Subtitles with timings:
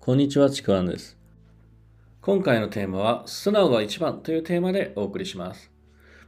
[0.00, 1.18] こんにちは、ちくわんです。
[2.22, 5.70] 今回のテーマは、素直が一番というテーマでお送りします。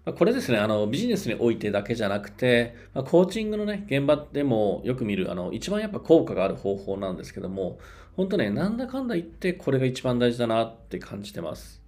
[0.05, 7.79] これですね、あのビジネスにおいてだけじゃなくて、まコーチングのね、現場でもよく見る、あの一番やっぱ効果がある方法なんですけども、
[8.17, 11.81] 本当ね、なんだかんだ言って、これが一番大事だなって感じてます。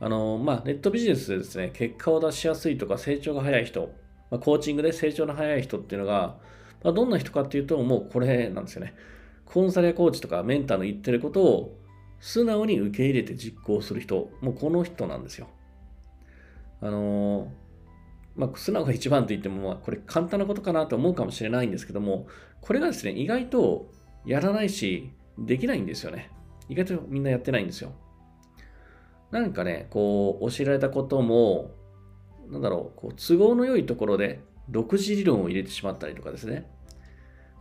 [0.00, 3.92] あの、まあ、ネットビジネスでですね、結果を出しやすいとか成長が早い人、
[4.30, 6.38] ま、コーチングで成長の早い人っていうのが、
[6.82, 8.94] まあ、どんな人かっていうと、もうこれなんですよね。
[9.44, 11.78] コンサルやコーチとかメンターの言ってることを
[12.20, 15.48] 素直に受け入れて実行する人、もうこの人なんですよ。
[16.80, 17.62] あのー
[18.34, 22.26] まあ、素直が一番と言っても、まあ、これ簡単なことかなと思うかもしれないんですけども、
[22.60, 23.90] これがですね、意外と
[24.24, 26.30] やらないし、できないんですよね。
[26.68, 27.92] 意外とみんなやってないんですよ。
[29.30, 31.72] なんかね、こう、教えられたことも、
[32.48, 36.70] なんだろう、こう都合の良いところで独自理論を入れてしまったりとかですね。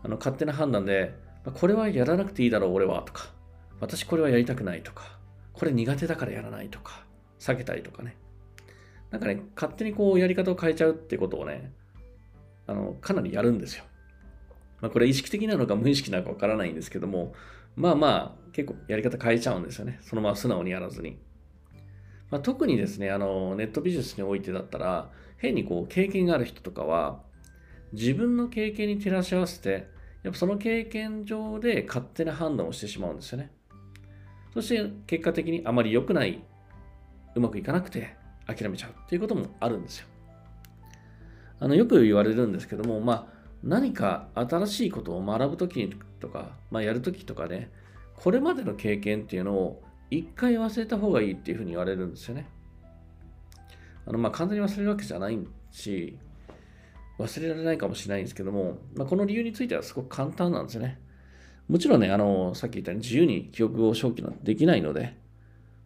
[0.04, 1.14] あの勝手な判断で、
[1.54, 3.32] これはやらなくていいだろう、俺は、とか、
[3.80, 5.18] 私これはやりたくないとか、
[5.54, 7.06] これ苦手だからやらないとか、
[7.40, 8.16] 避けたりとかね。
[9.10, 11.74] なんかね、勝手にこうやり方を変えちゃうってことをね、
[12.68, 13.84] あの、かなりやるんですよ。
[14.82, 17.34] まあこれ意識的なのか無意識なのかわからないんですけども、
[17.76, 20.00] まあまあ、結構やり方変えちゃうんですよね。
[20.02, 21.20] そのまま素直にやらずに。
[22.32, 27.22] まあ、特にですね、あの、ネットビジネスにおいてだったら、変にこう、経験がある人とかは、
[27.92, 29.88] 自分の経験に照らし合わせて、
[30.24, 33.52] やっぱその経験上で勝手な判断をしてしまうんですよね。
[34.54, 36.44] そして結果的にあまり良くない、
[37.36, 38.16] うまくいかなくて
[38.46, 40.08] 諦めちゃうっていうこともあるんですよ。
[41.60, 43.28] あのよく言われるんですけども、まあ、
[43.64, 45.88] 何か新しいことを学ぶとき
[46.20, 47.72] とか、まあ、やるときとかね、
[48.16, 52.48] これまでの経験っていうのを一回忘れた方がいいっていうふうに言われるんですよね。
[54.06, 55.40] あのまあ完全に忘れるわけじゃない
[55.72, 56.18] し、
[57.18, 61.00] 忘れられないかもしれないんですけども、まあ、この理由についてはすごく簡単なんですよね。
[61.68, 65.18] もちろんね、あの、さっき言ったように自由に記憶を正記なんてできないので、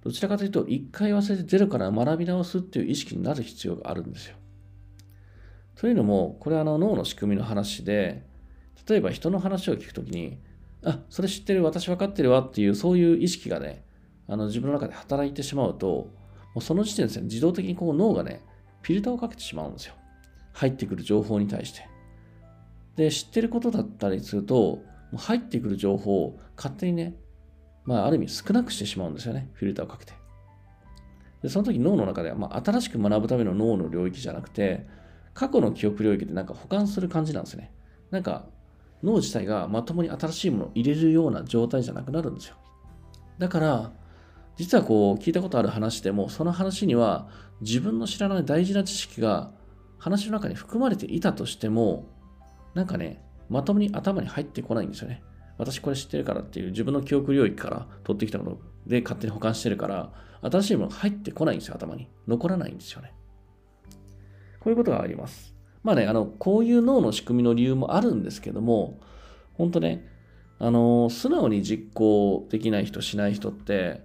[0.01, 4.35] どちらかというと、一回忘れてゼロから学び直すっていう意識になる必要があるんですよ。
[5.75, 8.25] というのも、これはあの脳の仕組みの話で、
[8.89, 10.39] 例えば人の話を聞くときに、
[10.83, 13.84] あ、それ知ってる、私分かってるわっていう、そういう意識がね、
[14.27, 16.09] あの自分の中で働いてしまうと、も
[16.57, 18.41] うその時点ですね、自動的にこう脳がね、
[18.81, 19.95] フィルターをかけてしまうんですよ。
[20.53, 21.87] 入ってくる情報に対して。
[22.95, 24.83] で、知ってることだったりすると、も
[25.13, 27.15] う入ってくる情報を勝手にね、
[27.83, 30.13] まあ、ある意味少なくしてしまうんですよね、フィルターをかけて。
[31.41, 34.87] で、その時脳の中では、まあ、新しく学ぶための脳の領域じゃなくて、
[35.33, 37.71] 過去の記憶領域でなんか保管する感じなんですね。
[38.09, 38.47] なんか、
[39.03, 42.55] 脳自体がまともに新しいものを入れるような状態じゃなくなるんですよ。
[43.37, 43.91] だから、
[44.57, 47.27] 実はこう聞いたことある話でも、その話には
[47.61, 49.51] 自分の知らない大事な知識が
[49.97, 52.07] 話の中に含まれていたとしても、
[52.73, 55.23] なんかね、まともに頭に入ってこないんですよね。
[55.57, 60.11] 私これ知ってるからっていう自分の記憶領域から取ってきたもので勝手に保管してるから、
[60.41, 62.07] 新しいもの入ってこないんですよ、頭に。
[62.27, 63.13] 残らないんですよね。
[64.59, 65.53] こういうことがあります。
[65.83, 68.99] まあね、あの、こういう脳の仕組みの理由もあるんですけども、
[69.53, 70.07] 本当ね、
[70.59, 74.03] あの、素直に実行できない人、しない人って、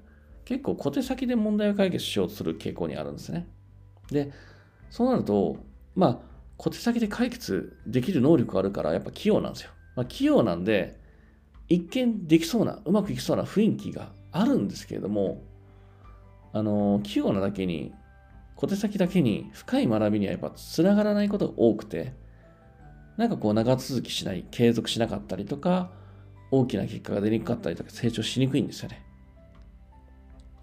[0.50, 3.46] 結構小手先で問題を解決しようとする傾向にあるんですね。
[4.10, 4.32] で、
[4.90, 5.58] そうなると、
[5.94, 6.18] まあ、
[6.56, 9.70] 小手先で解決できる能力があるから、やっぱ器用なんですよ。
[9.94, 10.98] まあ、器用なんで、
[11.68, 15.40] 一見できそうな、うまくいきそうな雰囲気があるんですけれども、
[16.52, 17.94] あの、器用なだけに、
[18.56, 22.12] 小手先だけに深い学びにはやっぱつながらないことが多くて、
[23.16, 25.92] なんかこう長続きしない、継続しなかったりとか、
[26.50, 29.09] 大きな結果が出にくかったりとか成長しにくいんですよね。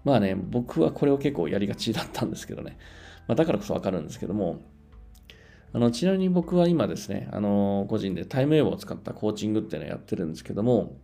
[0.08, 2.78] まあね、僕はこれを結構やりがちだったんですけどね。
[3.26, 4.62] まあ、だからこそわかるんですけども、
[5.74, 10.96] あのちなみに僕は今ですね、あの個人でタイムウェーブを使ったコーチングっていうのをやってるんですけども、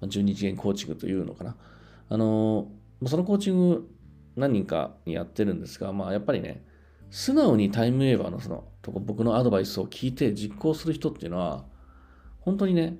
[0.00, 1.56] ま12次元コーチングというのかな。
[2.08, 2.68] あの
[3.06, 3.90] そのコーチング
[4.36, 6.64] 何人かにやってるんですが、まあやっぱりね、
[7.10, 11.64] 素直にタイムウェーバーのそのとこ僕のアドバイスを聞いて実行する人っていうのは、
[12.38, 12.98] 本当にね、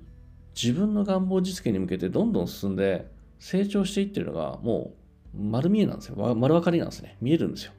[0.53, 3.09] 自分の願望実現に向けてどんどん進んで
[3.41, 4.93] 成長していってるのがも
[5.33, 6.15] う丸見えなんですよ。
[6.35, 7.17] 丸分かりなんですね。
[7.21, 7.73] 見えるんですよ。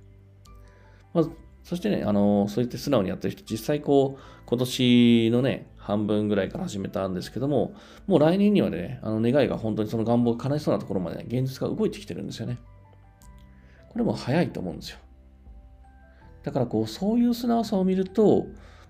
[1.14, 1.24] まあ、
[1.62, 7.74] そしてね、あの、そうやって素直にやってる人、実際こう、今年のね、半分ぐらいから始めたんですけども、
[8.08, 12.58] もう来年にはね、あの願いが本当にその願望が叶いそうなところまで、ね、現実が動いてきてるんですよね。
[13.90, 14.98] これも早いと思うんですよ。
[16.42, 18.46] だからこう、そういう素直さを見ると、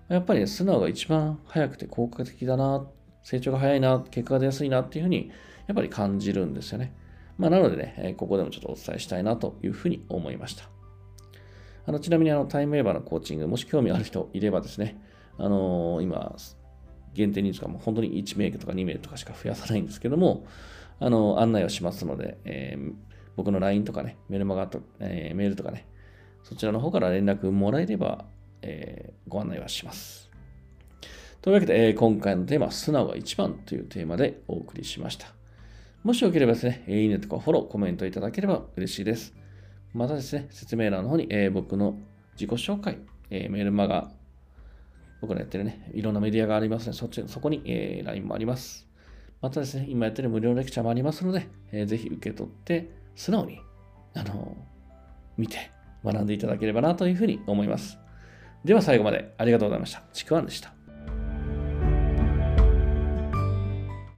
[0.07, 2.87] やっぱり、ね、素直が一番早くて効果的だな、
[3.21, 5.29] 成長が早いな、結果が出やすいなっていうふうに、
[5.67, 6.93] やっぱり感じるんですよね。
[7.37, 10.69] まあ、なのでね、ここでもちょっとお伝えしたいなというふうに思いました。
[11.85, 15.01] あのちなみにあのタイムウェーバーのコーチング、もし興味ある人いればですね、
[15.37, 16.35] あのー、今、
[17.13, 20.45] 限定人数がもう本当に1名とか2名とかしか増やさないんですけども、
[20.99, 22.93] あの、案内をしますので、えー、
[23.35, 25.87] 僕の LINE とかね、メルマガと、えー、メールとかね、
[26.43, 28.25] そちらの方から連絡もらえれば、
[28.61, 30.29] えー、ご案内はします。
[31.41, 35.42] というわけで、えー、今回のテーマ素直が一番というテーマでお送りしました。
[36.03, 39.33] もしよければですね、いいねとかフォロー、コメントいただければ嬉しいです。
[39.93, 41.97] またですね、説明欄の方に、えー、僕の
[42.33, 42.97] 自己紹介、
[43.29, 44.11] えー、メールマガ、
[45.21, 46.93] 僕のやってるね、いろんなメディアがありますね。
[46.93, 48.85] そっち、そこに、えー、LINE もあります。
[49.41, 53.59] またですね、今やってる無料レクチャーもありますので、えー、ぜひ受け取って、素直に、
[54.13, 54.57] あの
[55.37, 55.71] 見て、
[56.03, 57.97] 学んでいただければなというふうに思います。
[58.65, 60.03] では最後までありがとうございました。
[60.11, 60.82] ちくわんでした。